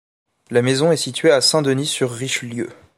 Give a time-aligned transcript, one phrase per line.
[0.49, 2.69] La maison est située à Saint-Denis-sur-Richelieu.